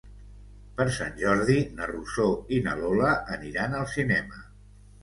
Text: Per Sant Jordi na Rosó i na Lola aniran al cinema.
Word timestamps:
Per 0.79 0.87
Sant 0.95 1.13
Jordi 1.19 1.59
na 1.81 1.91
Rosó 1.93 2.27
i 2.59 2.63
na 2.69 2.77
Lola 2.83 3.13
aniran 3.39 3.81
al 3.83 3.91
cinema. 3.99 4.47